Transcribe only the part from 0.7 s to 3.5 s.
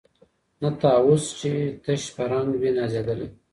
طاووس چي تش په رنګ وي نازېدلی